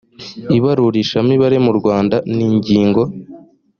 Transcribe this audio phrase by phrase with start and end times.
[0.57, 3.01] ibarurishamibare mu rwanda n’ingingo